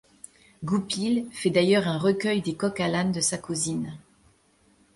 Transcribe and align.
Goupil 0.63 1.27
fait 1.31 1.51
d’ailleurs 1.51 1.87
un 1.87 1.99
recueil 1.99 2.41
des 2.41 2.55
coqs-à-l’âne 2.55 3.11
de 3.11 3.21
sa 3.21 3.37
cousine. 3.37 3.99